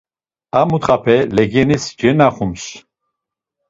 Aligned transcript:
A 0.59 0.61
mutxape 0.69 1.17
legenis 1.35 1.85
cenaxums. 1.99 2.65